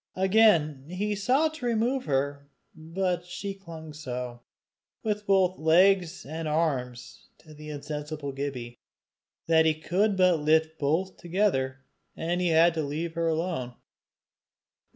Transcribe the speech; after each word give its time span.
Again 0.15 0.85
he 0.89 1.13
sought 1.13 1.53
to 1.57 1.65
remove 1.67 2.05
her, 2.05 2.49
but 2.73 3.23
she 3.23 3.53
clung 3.53 3.93
so, 3.93 4.41
with 5.03 5.27
both 5.27 5.59
legs 5.59 6.25
and 6.25 6.47
arms, 6.47 7.29
to 7.37 7.53
the 7.53 7.69
insensible 7.69 8.31
Gibbie, 8.31 8.79
that 9.45 9.67
he 9.67 9.75
could 9.75 10.17
but 10.17 10.39
lift 10.39 10.79
both 10.79 11.17
together, 11.17 11.85
and 12.15 12.41
had 12.41 12.73
to 12.73 12.81
leave 12.81 13.13
her 13.13 13.27
alone. 13.27 13.75